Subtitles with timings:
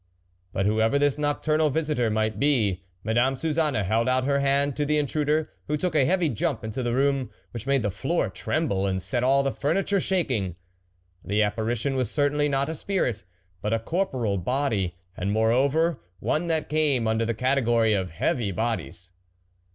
[0.51, 4.97] But whoever this nocturnal visitor might be, Madame Suzanne held out her hand to the
[4.97, 8.99] intruder, who took a heavy jump into the room, which made the floor tremble and
[8.99, 10.55] set all the furniture shaking.
[11.23, 13.23] The apparition was certainly not a spirit,
[13.61, 19.11] but a corporeal body, and moreover one that came under the category of heavy bodies.